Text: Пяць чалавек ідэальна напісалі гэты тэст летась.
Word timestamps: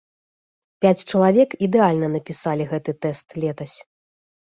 Пяць 0.85 1.01
чалавек 1.11 1.49
ідэальна 1.67 2.07
напісалі 2.15 2.67
гэты 2.71 2.91
тэст 3.07 3.37
летась. 3.45 3.77